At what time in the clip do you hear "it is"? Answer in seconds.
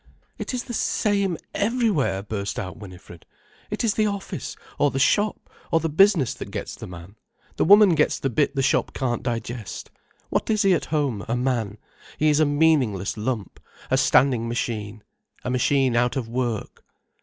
0.39-0.63, 3.69-3.93